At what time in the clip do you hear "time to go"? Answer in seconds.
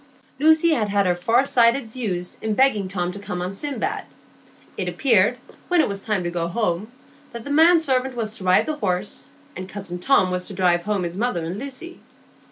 6.03-6.47